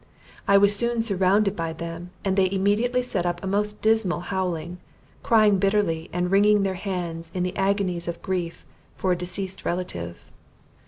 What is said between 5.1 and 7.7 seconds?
crying bitterly, and wringing their hands in all the